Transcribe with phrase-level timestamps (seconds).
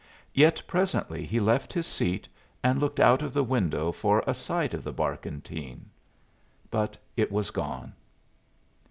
[0.33, 2.27] Yet presently he left his seat
[2.63, 5.91] and looked out of the window for a sight of the barkentine;
[6.71, 7.93] but it was gone.